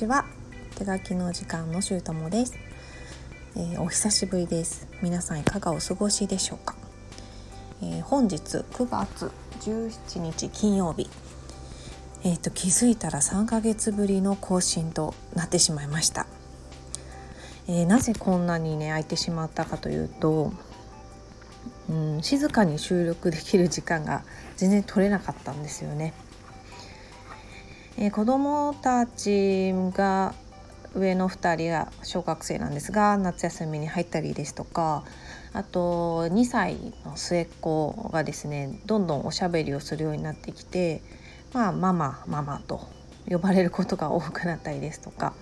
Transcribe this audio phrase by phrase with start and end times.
[0.00, 0.24] ちは
[0.76, 2.54] 手書きの時間のしゅうともです、
[3.54, 4.88] えー、お久しぶりです。
[5.02, 6.74] 皆さんいかがお過ごしでしょうか、
[7.82, 11.10] えー、本日9月17日金曜日。
[12.24, 16.26] えーと、気づいたら3ヶ月ぶりの更新となってしまいました、
[17.66, 20.52] えー、なぜこんなにね空いてしまったかというと
[21.90, 24.22] うん、静かに収録できる時間が
[24.56, 26.14] 全然取れなかったんですよね。
[28.02, 30.34] えー、子供たちが
[30.94, 35.04] 上の2人が小学生なんですが夏休みに入ったりですとか
[35.52, 41.02] あと2歳の末っ子がですねどんどんおしゃべりをするようになってきて
[41.52, 42.88] まあママママと
[43.28, 45.34] 呼ばれることが多くなったりですとか、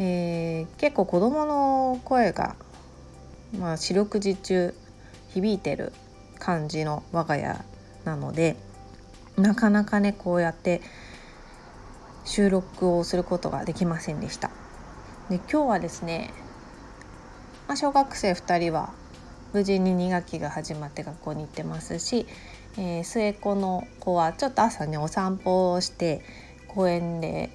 [0.00, 2.56] えー、結構子どもの声が、
[3.56, 4.74] まあ、四六時中
[5.32, 5.92] 響いてる
[6.40, 7.64] 感じの我が家
[8.04, 8.56] なので
[9.36, 10.82] なかなかねこうやって
[12.24, 14.50] 収録をすることができませんでした。
[15.28, 16.32] で今日はですね、
[17.68, 18.92] まあ、小学生2人は
[19.52, 22.26] 無事に2学期が始まって学校に行ってますし、
[22.76, 26.22] えー、末っ子の子はちょっと朝ねお散歩をして
[26.68, 27.50] 公園で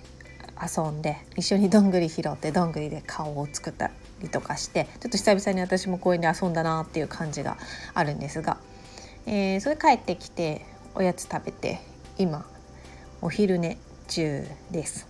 [0.59, 7.57] 遊んで一緒にどんぐり拾ってどんぐりで顔を作ったりとかしてちょっと久々に私も公園で遊んだなっていう感じが
[7.93, 8.57] あるんですが、
[9.25, 11.79] えー、それ帰ってきておやつ食べて
[12.17, 12.45] 今
[13.21, 15.07] お昼寝中です。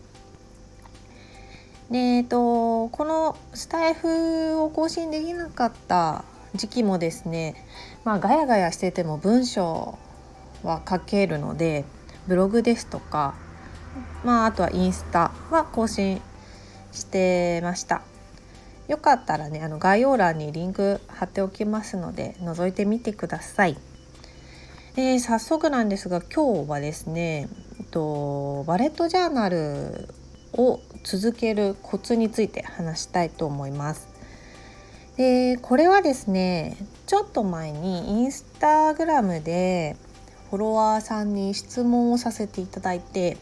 [1.90, 7.56] でえっとこのスタイフを更新できなかった時期もですね
[8.04, 9.98] まあガヤガヤしてても文章
[10.64, 11.86] は書けるので
[12.28, 13.36] ブログですとか
[14.26, 16.22] まああとはインスタは更新
[16.92, 18.02] してました
[18.88, 23.78] よかったらねあの概要欄にリンク貼っておきますので覗いてみてください。
[24.98, 27.48] で早速なんですが今日はですね、
[27.80, 30.08] えっと、バレットジャーナル
[30.54, 34.10] を続けるコツについて話したいと思います。
[35.16, 39.98] でこれはですねちょっと前にインスタグラムで
[40.49, 43.38] フォロワーさんに質問をさせていただいて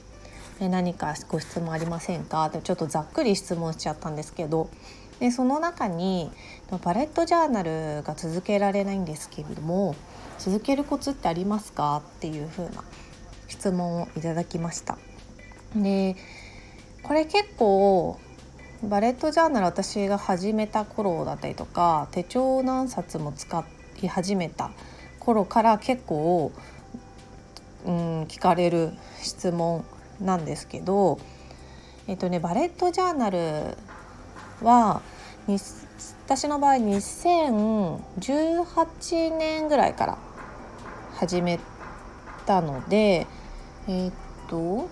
[0.60, 4.70] 何かご質問ありませんかってちょっとざっくり質問しちゃったんですけど
[5.20, 6.30] でその中に
[6.82, 9.96] パレットジャーナルが続けられないんですけれども
[10.38, 12.84] 続けるコツってありますかっていう風な
[13.48, 14.98] 質問をいただきました。
[15.76, 16.16] で
[17.04, 18.20] これ結構
[18.84, 23.66] バレットジャーナル私が始めた頃だったりとか手帳何冊も使
[24.02, 24.72] い始めた
[25.20, 26.52] 頃から結構、
[27.86, 29.86] うん、聞かれる質問
[30.20, 31.20] なんですけど、
[32.08, 33.78] えっとね、バレットジャーナル
[34.62, 35.02] は
[36.26, 40.18] 私の場合2018年ぐらいから
[41.16, 41.60] 始め
[42.46, 43.28] たので
[43.88, 44.14] えー、っ
[44.50, 44.90] と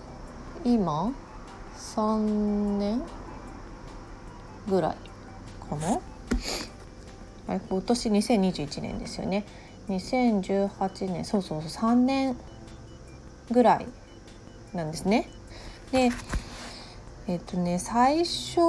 [0.64, 1.12] 今
[1.76, 3.02] 3年
[4.68, 4.96] ぐらい
[5.68, 6.00] かな？
[7.46, 9.44] 今年2021年ですよね
[9.88, 12.36] 2018年そうそうそう3年
[13.50, 13.86] ぐらい
[14.72, 15.28] なんですね。
[15.92, 16.10] で
[17.26, 18.60] えっとね最初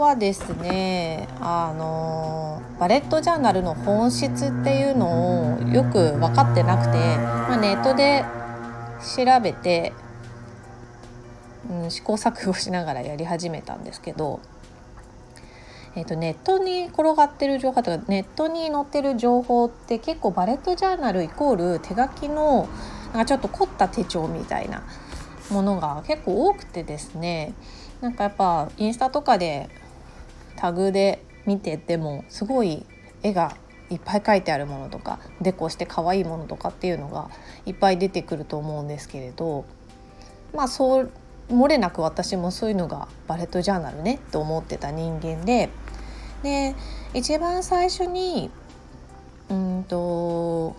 [0.00, 8.24] はですねあのバレットジャーナルの本質っていうのをよく分かってなくて、まあ、ネットで
[9.14, 9.92] 調べて、
[11.70, 14.40] うん、試行錯誤しながらやり始めたんですけど、
[15.94, 22.68] えー、とネットに転がってる情報とかネットに載ってる情報って結構バレットジャーナルイコール手書きの
[23.12, 24.82] なんかちょっと凝った手帳みたいな
[25.50, 27.52] ものが結構多くてですね
[28.00, 29.68] なんかやっぱインスタとかで
[30.60, 32.84] タグで見ててもすごい
[33.22, 33.56] 絵が
[33.88, 37.30] いっぱい描いてあるものとかデコして可愛いものとかっていうのが
[37.64, 39.64] いっぱい出てくると思うんですけれど
[40.54, 41.10] まあそう
[41.48, 45.70] 漏れなく私もそういうのがバレットジャーナルねと思ってた人間で
[46.42, 46.76] で
[47.14, 48.50] 一番最初に
[49.48, 50.76] うんと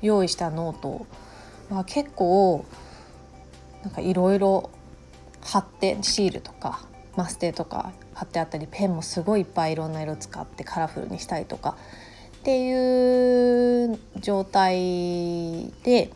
[0.00, 1.06] 用意したノート
[1.68, 2.64] は結構
[3.82, 4.70] なんかいろいろ
[5.42, 6.80] 貼ってシールとか
[7.16, 11.76] マステとか貼ってあったりペンもすごいいっぱいいろんな色使ってカラフルにしたりとか
[12.38, 16.10] っていう状態で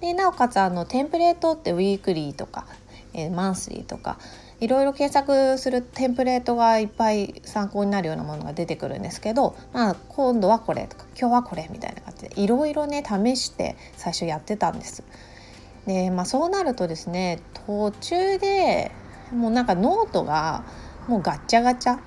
[0.00, 2.66] でなおかつあのテンプレートってウィークリーとか、
[3.14, 4.18] えー、マンスリーとか
[4.60, 15.02] いろいろ検索するテンプレートがいっぱい参考になるようなものが出てくるんですけど、まあ、今度はこれとか今日はこれみたいな感じでいろいろね試して最初やってたんです。
[15.86, 18.90] でまあ、そうなるとですね途中で
[19.32, 20.64] もうなんかノートが
[21.08, 21.98] もうガッチャガチャ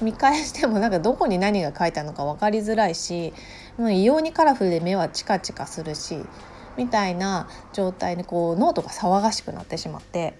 [0.00, 3.32] 見返してもなんかどこに何が書いてあるのか分かりづらいし
[3.76, 6.18] もう異様にカラフルで目はチカチカするし
[6.76, 10.34] みたいな状態でこうノートが騒がしくなってしまって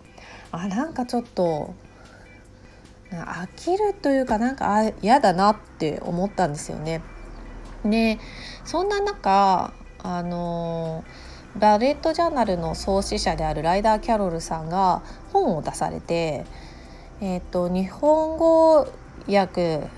[0.52, 1.74] あなんかちょっと
[3.10, 7.02] 飽きるというかなんか嫌だなって思ったんですよね。
[7.84, 8.18] で
[8.64, 11.04] そんな中あの
[11.56, 15.02] バレットジャーナルの創始者であるライダー・キャロルさんが
[15.32, 16.44] 本を出されて、
[17.20, 18.88] えーと、日本語
[19.28, 19.88] 訳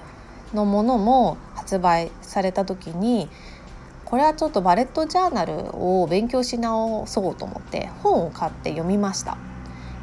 [0.52, 3.28] のものも発売された時に
[4.04, 9.38] これはちょっとバレットジャーナルを勉強し直そうと思って本を買って読みました。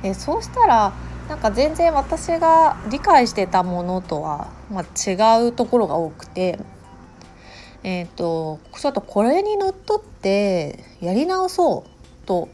[0.01, 0.93] えそうしたら
[1.27, 6.57] なんか全然私が理解してたものとは、まあ、違うところが多くて
[7.83, 12.49] えーと、ちょっとこれにのっとってやり直そうと,、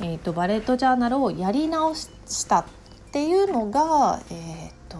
[0.00, 2.08] えーと、バレットジャーナルをやり直し
[2.48, 2.64] たっ
[3.12, 4.96] ていうのが、えーと、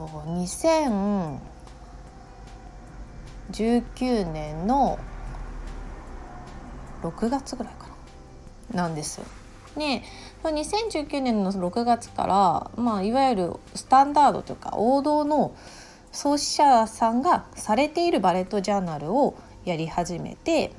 [3.56, 4.98] 2019年の
[7.02, 7.88] 6月ぐらいか
[8.72, 9.26] ななんですよ。
[9.76, 10.04] ね、
[10.42, 15.54] 2019年の6月から、まあ、いわゆるスタンダードというか王道の
[16.10, 19.34] 創始者さんがされているバレットジャーナルを
[19.64, 20.72] やり始めて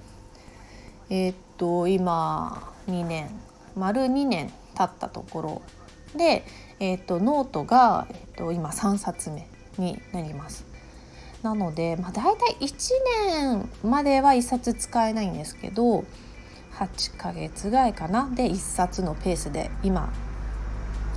[1.10, 3.30] えー、っと今2年
[3.76, 5.62] 丸2年経ったところ
[6.16, 6.44] で、
[6.84, 9.48] えー、っとノートが、えー、っと今3冊目
[9.78, 10.66] になります。
[11.42, 12.92] なので、まあ、大体1
[13.32, 16.06] 年までは1冊使えないんですけど
[16.74, 20.12] 8ヶ月ぐらいかなで1冊のペースで今、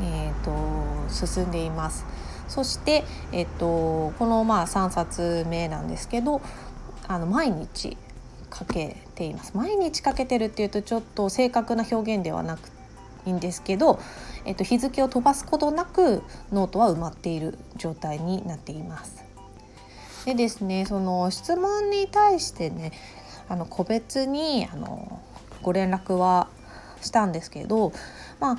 [0.01, 2.05] えーと進んでいます。
[2.47, 3.03] そして、
[3.33, 6.41] えっと、このまあ3冊目なんですけど
[7.09, 7.97] あの毎日
[8.51, 12.71] かけています毎日かけてるっていうとちょっと正確な表現ではなく
[13.27, 13.99] いいんですけど、
[14.45, 19.25] えっと、日付を飛ばすことなくノートは埋まっている状態になっています。
[20.25, 22.93] でですねその質問に対してね
[23.49, 25.21] あの個別にあの
[25.63, 26.49] ご連絡は
[27.01, 27.93] したんですけど
[28.41, 28.59] まあ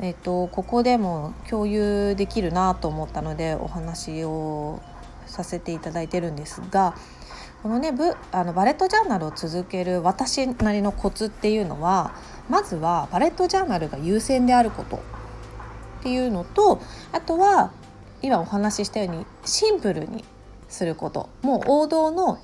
[0.00, 4.80] えーと、ここでも共有できるなと思ったのでお話を
[5.26, 6.96] させていただいてるんですが
[7.62, 12.14] このねブあのバレットジャーナルを続ける私なりのコツっていうのは
[12.48, 15.00] まずはバレットジャーナルが優先であることっ
[16.02, 16.80] ていうのと
[17.12, 17.72] あとは
[18.22, 20.24] 今お話ししたようにシンプルに
[20.68, 22.38] することもう王道の、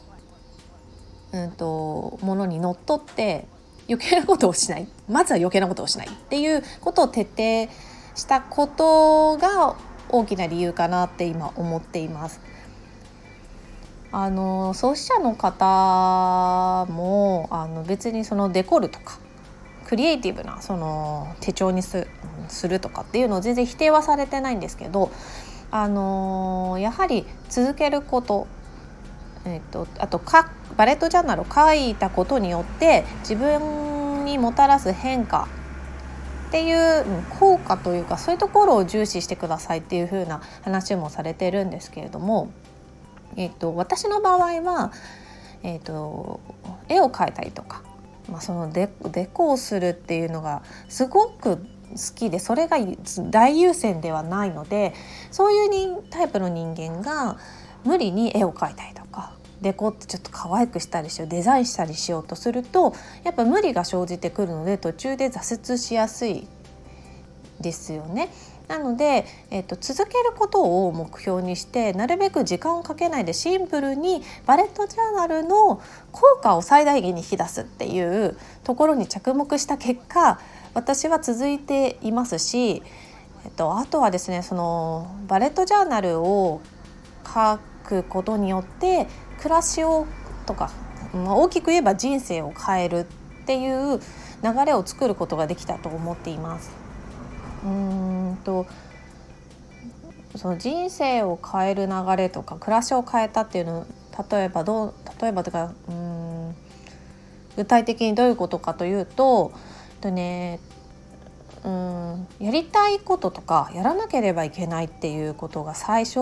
[1.32, 3.46] うんとものにのっとって
[3.88, 7.72] 余計なことをしないまずは余計なことをしないっていうことを徹底
[8.14, 9.76] したことが
[10.08, 12.40] 大きな理由かなって今思っています。
[14.10, 19.18] あの創始者の方もあの別にそのデコルとか
[19.88, 22.06] クリエイティブなその手帳にす
[22.68, 25.10] るとかっていうのを全然否定はされてないんですけど
[25.70, 28.46] あのやはり続けること
[29.46, 35.48] えーと、あとかバレットジャーナルを書いたことによって自分にもたらす変化
[36.48, 37.04] っていう
[37.38, 42.50] 効果というかそういうところを重視してくださいっていう風な話もされてるんですけれども、
[43.36, 44.92] えーと、私の場合は、
[45.62, 46.40] えーと、
[46.88, 47.82] 絵を描いたりとか、
[48.38, 51.64] まあ、そのデデコをするっていうのがすごく好
[52.14, 52.76] きでそれが
[53.30, 54.94] 大優先ではないので
[55.32, 57.36] そういうタイプの人間が
[57.84, 66.46] 無理に絵を描いたりとかデコってちょっと可愛くしたりしようデザインしたりしようとするとやっぱ無理が生じてくるので途中で挫折しやすい
[67.60, 68.28] ですよね。
[68.68, 75.80] なので、えっと、続けることを目標にしてなるべく時間をかけないでシンプルにバレットジャーナルの
[76.12, 80.38] 効果を最大限に引き出すっていうところに着目した結果
[80.74, 82.82] 私は続いていますし、
[83.44, 86.60] えっと、あとはですねそのバレットジャーナルを
[87.26, 89.06] 書くことによって
[89.38, 90.06] 暮らしを
[90.44, 90.70] とか、
[91.14, 93.06] ま、大きく言えば人生を変える
[93.42, 93.98] っていう
[94.44, 96.70] 流れを作ることができたと思っています。
[97.64, 98.66] うんと
[100.36, 103.86] その人生を変える流れとか暮らしを変えたっていうの
[104.30, 106.54] 例えばどう例えばとかうん
[107.56, 109.52] 具体的にどういうことかというと
[110.00, 110.60] とね
[111.68, 116.20] うんやりたいこととかやらなければいけないっていうことが最初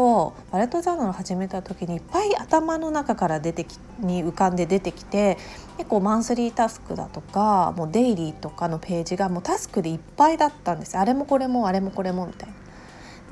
[0.50, 5.38] バレットジャーナル始めた時にいっぱい頭の中から出てきに浮かんで出てきて
[5.76, 12.54] 結構マンスリータスクだとかもうデイリーとかのページがもうタスクでいっぱいだったんですあれもこれもあれもこれもみたいな。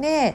[0.00, 0.34] で、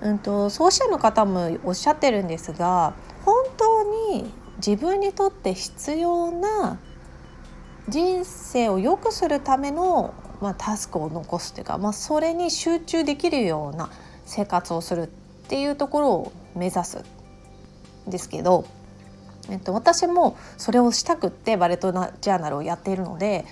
[0.00, 6.78] うんと、創始者の方もおっしゃってるんですが本当に自分にとって必要な
[7.88, 13.90] 人生を良くするためのまあ、タスクを残すというか、まあ、それに集中できるような
[14.26, 15.06] 生活をするっ
[15.48, 17.04] ていうところを目指す
[18.06, 18.66] んですけど
[19.50, 23.44] えっと、私もそれをしたくってバレットジャーナルをやっているので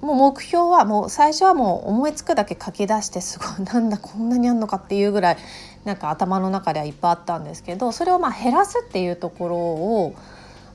[0.00, 5.36] もう目標はもう最初はもう思いつくだけ書き出してすごいなんだこんなにあんのかっていうぐらい
[5.84, 10.14] なんか頭の中ではいっぱいあったんですけどそれをまあ減らすっていうところを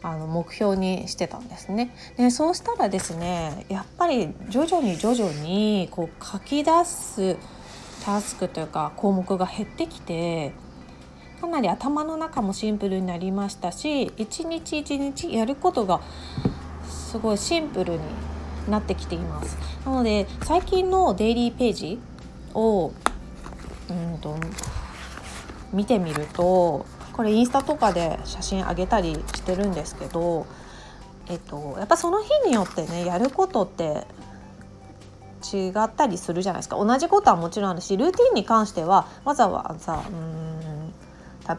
[0.03, 1.95] あの目標にしてたんですね。
[2.17, 7.37] でそうしたらですねやっぱり徐々に徐々にこう書き出す
[8.03, 10.51] タスクというか項目が減ってきて
[11.39, 16.01] かなり頭の中もシンプルになりましたし一日一日やることが
[16.85, 17.99] すごいシンプルに
[18.69, 21.99] なってきていますなので最近のデイリーページ
[22.53, 22.91] を
[23.89, 24.37] うんと
[25.71, 30.45] 見てみるとこれインスタとかで写真あげたりしてるんですけど、
[31.29, 34.05] えっと、やっぱその日によってねやることって
[35.43, 40.43] 違ったりするじゃないですか同じことはもちろんあるしルーティンに関してはわざわざうん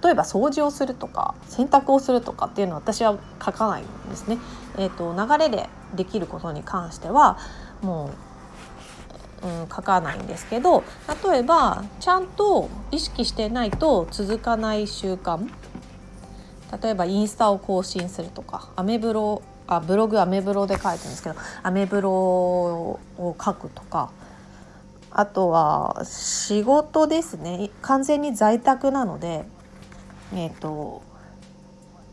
[0.02, 4.38] 例えば掃除をするとか洗濯をするとかっていうのは私は書かないんですね。
[4.78, 7.38] えーと、流れでできることに関しては
[7.82, 8.10] も
[9.44, 10.84] う、ん、書かないんですけど
[11.30, 15.48] 例えばちゃんと意識してないと続かない習慣。
[16.82, 22.98] 例えばインスタを更新するとかアメブロあブログアメブロで書いてるんですけどアメブロを
[23.42, 24.10] 書くとか。
[25.16, 27.70] あとは仕事ですね。
[27.82, 29.44] 完全に在宅なので
[30.34, 31.02] えっ、ー、と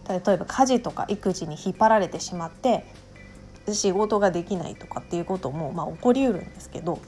[0.08, 2.86] 例えば家事とか育児に引っ張られてしまって
[3.72, 7.00] 仕事ができないとかっていうことも、まあ、起こりうるんですけど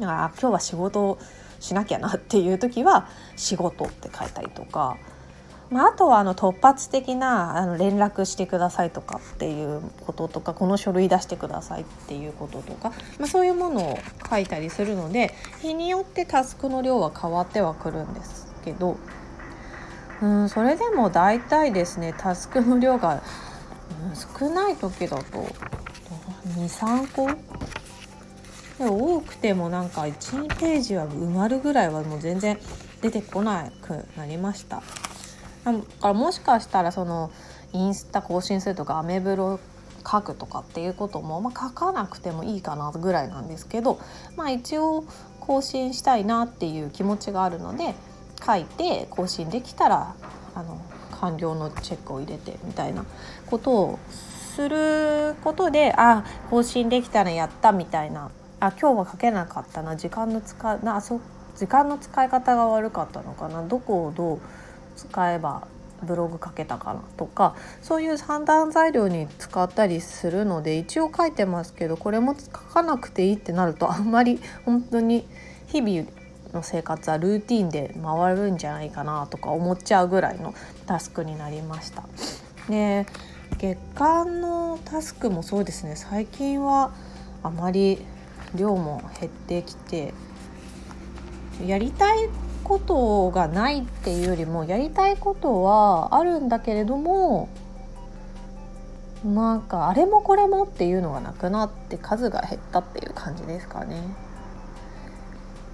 [0.00, 1.18] だから今日は仕事
[1.60, 4.96] しなきゃなっていう時は「仕事」って書いたりとか
[5.70, 13.98] まあ、あとはあの突発的なあの連絡してくださいとかっていうこととかこの書類出してくださいっていうこととか、まあ、そういうものを
[14.28, 18.96] 書いたりするので日によってタスクの量は変わってはくるんですけど
[20.22, 23.22] うんそれでも大体ですねタスクの量が、
[24.08, 25.46] うん、少ない時だと
[26.56, 27.55] 23個
[28.78, 32.58] 多くてもなんか12ページは埋まるぐらいはもう全然
[33.00, 34.82] 出てこなくなりました。
[35.64, 37.30] だからもしかしたらその
[37.72, 39.58] インスタ更新するとかアメブロ
[40.08, 43.98] 書くとかっていうことも、まあ、書かなくてもいいかなぐらいなんですけど、
[44.36, 45.04] まあ、一応
[45.40, 47.94] 更新したいなっていう気持ちがあるので
[48.44, 50.14] 書いて更新できたら
[50.54, 50.80] あの
[51.20, 53.04] 完了のチェックを入れてみたいな
[53.46, 58.30] ことをすることであ更新できたらやったみたいな
[58.66, 59.96] あ今日は書けなかったな。
[59.96, 61.20] 時間の使なあそ
[61.56, 63.62] 時間の使い方が悪かったのかな。
[63.62, 64.40] どこをどう
[64.96, 65.66] 使えば
[66.02, 75.26] ブログ書けたかなとかそういう判断材料に使ったりするので一応書いてますけどこれも書かなくていいってなるとあんまり本当に
[75.68, 76.08] 日々
[76.52, 80.54] の生活はルーティンで回るんじゃないかなとか思っちゃうぐらいの
[80.86, 82.04] タスクになりました。
[82.68, 83.06] で
[83.58, 85.96] 月間のタスクもそうですね。
[85.96, 86.92] 最近は
[87.42, 88.04] あまり
[88.54, 90.14] 量も減ってきて
[91.66, 92.28] やりたい
[92.64, 97.48] ことがないっていうよりもやりたいことはあるんだけれども
[99.24, 104.02] なんかあれもこれもっていうのがなくなって数が減ったっていう感じですかね。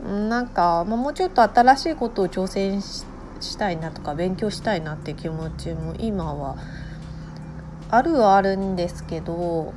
[0.03, 3.07] なんか、まあ、もうちょっと新しいことを挑戦し
[3.57, 6.57] たいなとか勉強したいなって気持ちも今は
[7.89, 9.73] あるはあるんですけど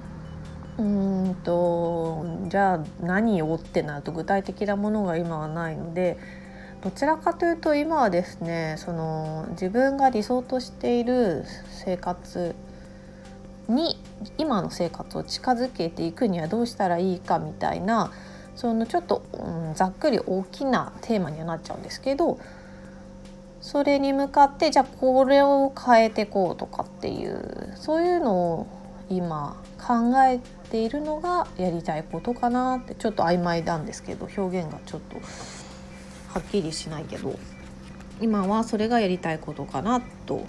[0.78, 6.18] うんとじゃあ何をってなると具体的なものが今はないので
[6.84, 12.56] どちらかというと今はですねその自分が理想としている生活
[13.68, 13.98] に
[14.38, 18.12] 今の生活を近づけていくにはどうしたらいいかみたいな
[18.56, 22.40] そのちょっと、うん、ざっくり大きなテーマにはなっちゃうんですけど
[23.62, 28.68] それに向かってじゃあこれを変えていこうとかっていうそういうのを
[29.10, 30.40] 今考え
[30.72, 37.38] ているのがやりたいことかなってちょっと曖昧なんですけど表現がちょっとはっきりしないけど
[38.20, 40.44] 今はそれがやりたいことかなと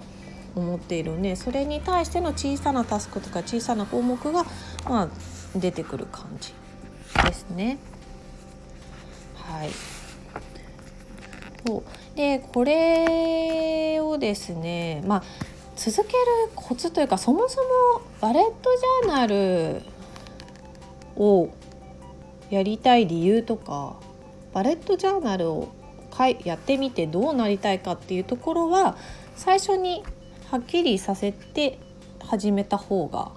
[0.55, 4.47] 思っているんでそれに対しての小さなタスクとか小さな項目が、
[4.89, 5.09] まあ、
[5.55, 6.55] 出てくる感じ
[7.27, 7.79] ですね。
[9.35, 9.71] はい。
[11.67, 12.17] そう。
[12.17, 15.23] でこれをですねまあ
[15.77, 16.17] 続ける
[16.55, 18.71] コツというかそもそもバレット
[19.05, 19.83] ジャーナル
[21.17, 21.51] を
[22.51, 23.97] やりたい理由とか
[24.55, 25.69] バレットジャーナルを
[26.45, 28.97] やってみてどうなりたいかっていうところは
[29.35, 30.03] 最初に
[30.51, 31.79] はっきりさせて
[32.21, 33.33] 始めた方が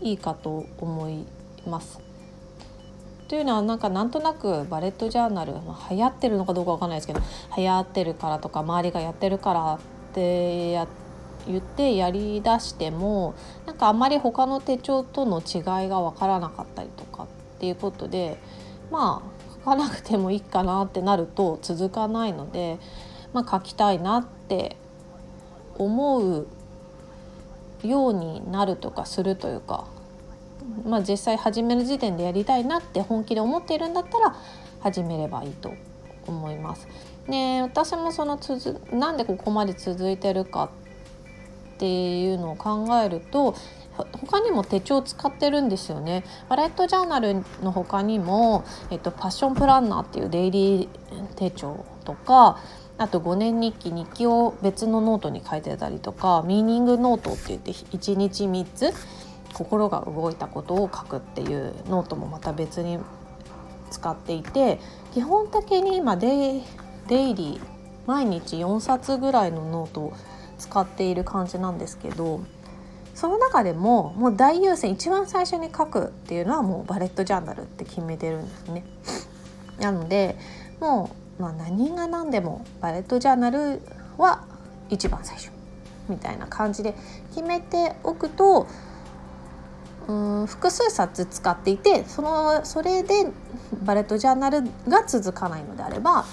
[0.00, 1.24] いいかと思い
[1.68, 2.00] ます。
[3.28, 7.20] というのはなんかなんとなくバレットジャーナル、まあ、流行ってるのかどうかわかんないですけど
[7.56, 9.78] 流行ってるからとか周りがやってるから
[10.14, 10.86] ってや
[11.46, 13.34] 言ってやりだしても
[13.66, 17.26] なんかあんまり他の手帳との違いが分からなかったりとかっ
[17.58, 18.38] ていうことで
[18.90, 22.78] まあ書かなくてもいいかなってなると続かないので、
[23.32, 24.76] まあ、書きたいなって
[25.76, 26.46] 思う
[27.82, 29.86] ようになるとかするというか、
[30.86, 34.36] まあ、実際始める時点でやりたいなって本気で思っているんだったら
[34.80, 35.74] 始めればいいと
[36.26, 36.86] 思います。
[37.28, 40.70] で私もそのつなんでここまで続いてるか
[41.74, 43.54] っていうのを考えると
[44.12, 46.24] 他にも手帳使ってるんですよね。
[46.48, 52.58] バレットジャーナルの他にも、えっと、パッションプランナーっていうデイリー手帳とか
[52.98, 58.92] あと5年日記日記を別のノートに書いてたりとかミーニングノートって言って1日3つ
[59.52, 62.98] 心が動いたことを書くっていうノートもまた別に
[63.90, 64.80] 使っていて
[65.12, 66.62] 基本的に今デイ
[67.08, 67.60] デイリー
[68.06, 70.12] 毎日4冊ぐらいのノートを
[70.58, 72.40] 使っている感じなんですけど
[73.14, 78.84] その中でももう大優先一番最初に書くっていうのはもうバレットジャーナルって決めてるんですね。
[79.78, 80.36] なので
[80.80, 83.80] もう、まあ、何が何でもバレットジャーナル
[84.18, 84.44] は
[84.90, 85.50] 一番最初
[86.08, 86.94] みたいな感じで
[87.30, 88.66] 決めておくと
[90.06, 93.26] うん複数冊使っていてそのそれで
[93.82, 96.24] バレットジャーナルが続かないのであれば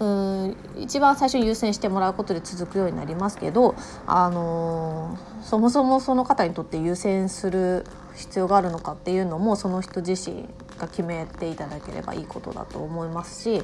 [0.00, 3.74] うん一番最初に優先してもらうことで続くようになりますけど、
[4.06, 7.84] あのー、そもそもその方にとって優先する
[8.16, 13.62] 必要があるのかっていうのもその人自身が決めていただければいいことだと思いますし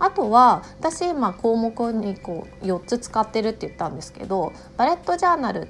[0.00, 5.66] あとは私今項目にこう4つ使ってるって言ったんですけどバレットジャーナルっ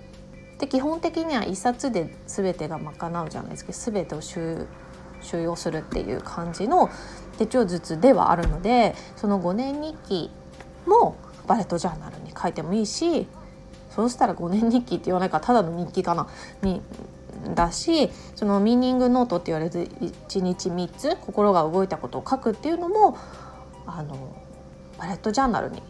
[0.58, 4.66] て基本的には1冊で全てが賄うじゃないですけど全てを収
[5.22, 6.90] 収容するっていう感じの
[7.36, 10.30] 手帳術ではあるのでその5年日記
[10.86, 11.16] も
[11.46, 13.26] バレットジャーナルに書いてもいいし
[13.90, 16.28] そうしたら5年日記って言わないからただの日記かな
[16.62, 16.82] に
[17.54, 23.16] だしそのミーニングノートって言われる1日3つ心が動いたことを書くっていうのも
[23.86, 24.36] あの
[24.98, 25.82] バレットジャーナルに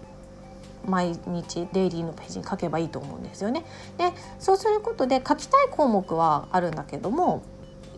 [0.85, 3.65] 毎日デイリーのページに書けばいいと思うんですよね。
[3.97, 7.43] でそうすることで書きたい項目はあるんだけども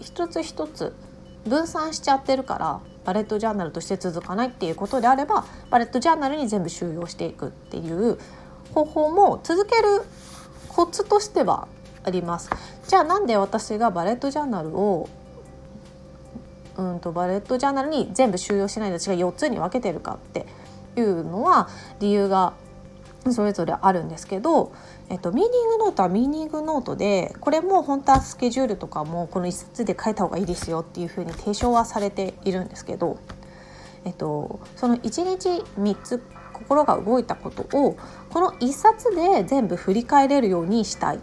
[0.00, 0.94] 一つ一つ
[1.48, 8.18] 分散しちゃってるからバレットジャーナルとして続かないっていうことであればバレットジャーナルに全部収容していくっていう
[8.74, 10.02] 方法も続ける
[10.68, 11.66] コツとしては
[12.04, 12.50] あります。
[12.86, 15.08] じゃあなんで私がバレットジャーナルを
[16.76, 20.46] うんとバレットジャーナルに全部収容しない私が4つに分けてるかって
[20.96, 21.68] いうのは
[22.00, 22.52] 理由が
[23.30, 24.72] それぞれあるんですけど、
[25.10, 33.18] えっと、ミーニングノートはミーニングノートでこれも本当はスケジュールとかもこの1冊で書いた方がいいですよっていうふうに提唱はされているんですけど、
[34.04, 37.96] えっと、その1日3つ心が動いたことを
[38.30, 41.20] この1冊で全部振り返れるようにしたい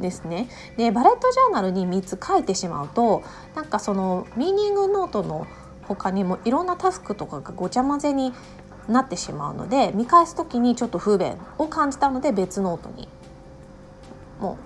[0.00, 0.48] ですね。
[0.78, 3.22] でバレットジャーナルに3つ書いてしまうと
[3.54, 5.46] なんかそのミーニングノートの
[5.82, 8.32] 他にもいろんなタスクとかがごちゃ混ぜに
[8.90, 13.08] なってしまうので見返す時にちょっと不便を感じたので別ノートに。
[14.40, 14.56] もう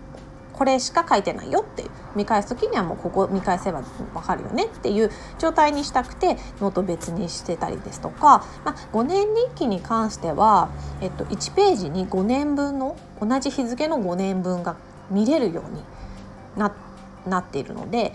[0.57, 1.91] これしか書いてないよっていう。
[2.15, 14.77] 見返す時にはもうここ見返せば分かるよねっていう状態にしたくてノート別にしてたりですとか、まあ、5年日記に関しては、えっと、1ページに5年分の同じ日付の5年分が
[15.11, 15.83] 見れるように
[16.57, 16.73] な
[17.27, 18.13] なっているので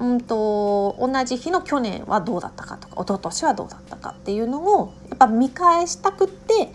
[0.00, 6.72] うんと同じ日の去年はどうだったかとか一昨年はどうだったかっていうのをやっぱ見返したくって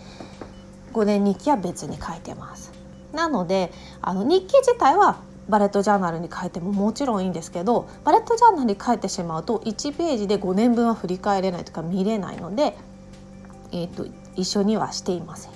[0.92, 2.72] 5年日記は別に書いてます。
[3.12, 12.76] なのであの日記自体はバレットジャーナルに書いてももちろんいいんですけどバレットジャーナルに書いてしまうと1ページで5年分は振り返れないとか見れないので、
[13.72, 14.06] えーと、
[14.36, 15.52] 一緒にはしていません。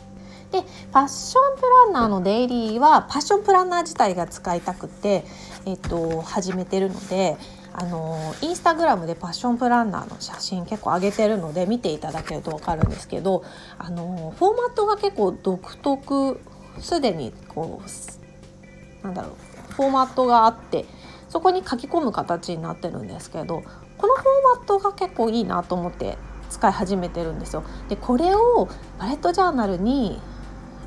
[0.51, 5.25] でパッションプランナーのデイリーはパッションプランナー自体が使いたくて、
[5.67, 7.37] えっと、始めてるので
[7.73, 13.45] あのインスタグラムでパッションプランナーの写真結構上げてるので見ていただけると分かるんですけど
[13.79, 16.41] あのフォーマットが結構独特
[16.79, 19.37] すでにこうなんだろ
[19.71, 20.85] うフォーマットがあって
[21.29, 23.65] そこに書き込む形になってるんですけど
[23.99, 26.17] このフォーマットが結構いいなと思って
[26.51, 27.65] 使い始めてるんですよ。
[27.89, 30.21] でこれをバレットジャーナルに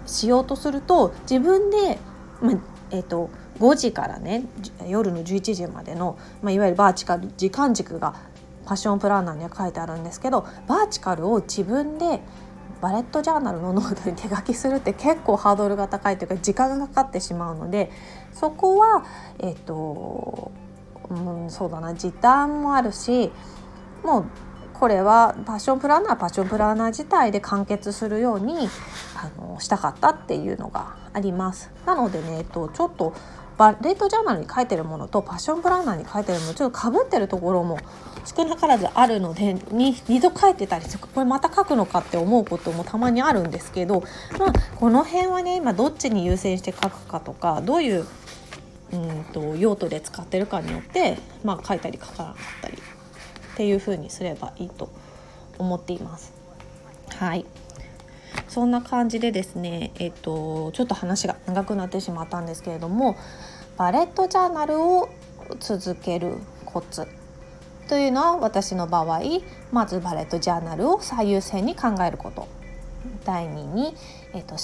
[0.06, 2.00] しようとすると自分で、
[2.42, 2.58] まあ
[2.92, 4.44] えーと、5時からね
[4.88, 8.16] 夜の11時までの、まあ、いわゆるバーチカル時間軸が
[8.66, 12.22] パッションプランナーには書いてあるんですけどバーチカルを自分で
[12.82, 17.92] バレットジャーナルのノートに手書きするって結構ハードルが高いというか時間がかかってしまうので
[18.34, 19.06] そこは
[19.40, 20.52] えっ、と、
[21.10, 23.32] うん、そうだな時短もあるし
[24.04, 24.26] もう
[24.74, 28.70] これはパッションプランナーパッションプランナー自体で完結するように
[29.16, 31.72] あのしたかったっていうのがあります。
[31.88, 33.14] なのでね、えっと、ちょっとバ
[33.82, 37.80] レットジャーナルに書いてるものとパッションプランナーに書いてるものちょっとかぶってるところも
[38.26, 44.04] 少なからずあるので2度書いてたりするこれまた書くのかって思うこともたまにあるんですけど、
[44.38, 48.06] まあ、この辺はね今どっちに優先して書くかとかどういう
[48.92, 54.90] うんと用途で使ってるかによって、まあ、書いたり書かなかったりっていう風にすればいいと
[55.58, 56.34] 思っています。
[57.18, 57.46] はい
[58.58, 63.16] そんな感じでですね、えっと、ちょっと話が長くなってしまったんですけれども
[63.78, 65.10] バレットジャーナルを
[65.60, 67.06] 続けるコツ
[67.88, 69.22] というのは私の場合
[69.72, 72.48] まずバレットジャーナルを最優先に考えること。
[73.26, 73.96] 第2に、
[74.34, 74.56] えっと、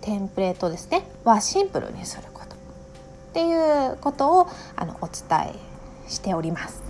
[0.00, 1.02] テンプレートですね。
[1.24, 2.54] はシンプルにすること。
[2.54, 2.58] っ
[3.32, 5.56] ていうことをあのお伝
[6.06, 6.80] えしております。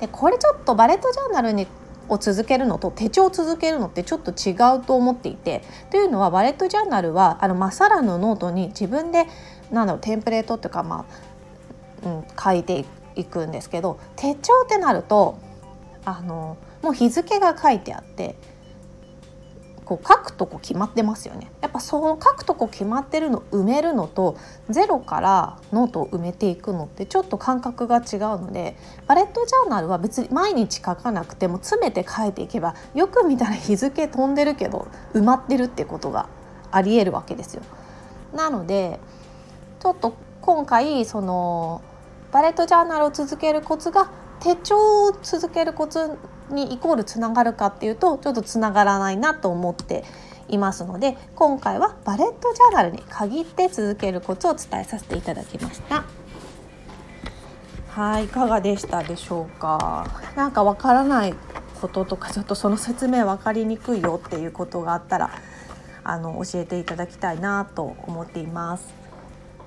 [0.00, 1.68] でこれちょっとバレットジャーナルに
[2.08, 9.26] を続けるのと手帳を続けるのってちょっと違うと思っていてというのはバレットジャーナルはあのまっさらのノートに自分で
[9.70, 11.06] なんだろうテンプレートっていうかま
[12.04, 12.84] あ、うん、書いて
[13.16, 15.38] いくんですけど手帳ってなると
[16.04, 18.36] あのもう日付が書いてあって
[19.88, 24.36] こう書くとこ決まってますよねやっぱその書くとこ決まってるの埋めるのと
[24.68, 28.02] ゼロからノートを埋めていくのってちょっと感覚が違う
[28.38, 36.28] のでバレットジャーナルは別に毎日書かなくても詰めて書いていけばよく見たら日付飛んでるけど埋まってるってことが
[36.70, 37.62] ありえるわけですよ。
[38.34, 39.00] なので
[39.80, 41.80] ちょっと今回その
[42.30, 46.10] バレットジャーナルを続けるコツが手帳を続けるコツ
[46.50, 50.04] にイコールつながるかっていうとちょっとつながらないなと思って
[50.48, 56.04] いますので今回はバレットジャーナルに限って続けるコツを伝えさせていただきました。
[57.88, 60.06] はいいかがでしたでしょうか
[60.36, 61.34] 何かわからない
[61.80, 65.30] こととかちょっとその説明分かりにくいよっていうことがあったら
[66.04, 69.07] あの教えていただきたいなと思っています。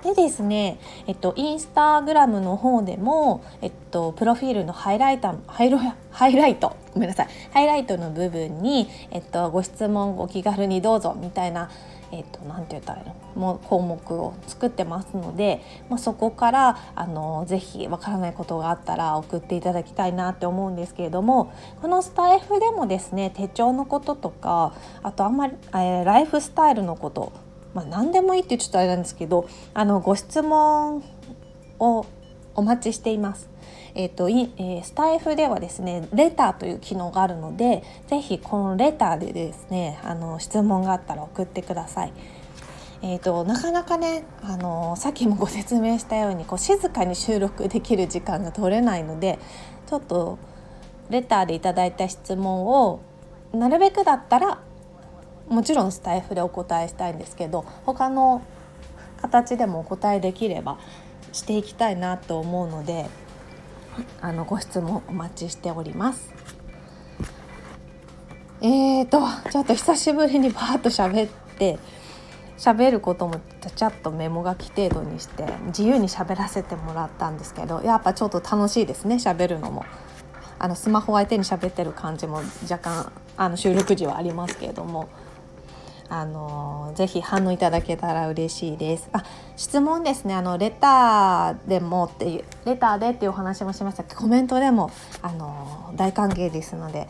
[0.02, 5.78] でですね、えっと、インスタグラムの方でも、えっと、プロフィールのハイライトハイロ
[6.10, 11.70] ハイライトごめんなさいハイライトの部分に、えっと、ご質問お気軽にどうぞみたいな
[12.14, 13.14] えっと、なんて言ったらいいの？
[13.40, 27.32] も項目を作ってますので、まあ、そこからあのぜひわからないことがあったら送っていただきたいなって思うんですけれどもこのスタイフでもですね手帳のこととかあとあんまり、えー、ライフスタイルのこと
[27.74, 31.02] まあ、何でもいいってちょっとあれなんですけどあのご質問
[31.78, 32.06] を
[32.54, 33.50] お待ちしています。
[33.94, 42.12] えーとえー、スタイフではですねレターという機能があるのでぜひこのレターでですねあの質問があったら送ってください。
[43.04, 49.40] えーと、なかなかね、あのさっきもご説明したようにこう静かに収録できる時間が取れないので
[49.86, 50.38] ちょっと
[51.10, 53.00] レターでいただいた質問を
[53.52, 54.60] なるべくだったら
[55.52, 58.42] もちろんスタイフでお答えしたいんですけど他の
[59.20, 60.78] 形でもお答えできれば
[61.32, 63.06] していきたいなと思うので
[64.22, 66.32] あのご質問お待ちしております。
[68.62, 71.78] えーとちょっと久しぶりにバーッと喋って
[72.56, 79.84] 喋ることもちゃちゃっとメモ書き程度にして自由に喋らせてもらったんですけどやっぱちょっと楽しいですね喋るのも。
[80.58, 85.08] あのスマホ相手に喋ってる感じも若干あの収録時はありますけれども
[86.14, 89.08] あのぜひ反応いただけたら嬉しいです。
[89.14, 89.24] あ
[89.56, 94.14] 質問ですねあのレターでもっていうレターでっていうお話もしましたけ？
[94.14, 94.90] どコメントでも
[95.22, 97.08] あの大歓迎ですので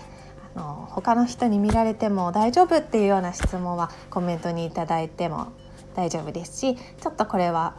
[0.55, 5.49] あの他の人に見られても大丈夫っていうような質問はコメントに頂いても
[5.97, 7.75] 大丈夫ですしちょっとこれは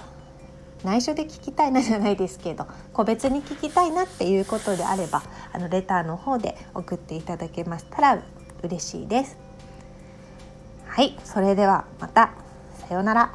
[0.84, 8.22] 内緒で聞きたいなじゃないですけど個別に聞きたいなっていうことであればあのレターの方で送っていただけましたら
[8.62, 9.43] 嬉しいです。
[10.96, 12.30] はいそれではまた。
[12.88, 13.34] さようなら。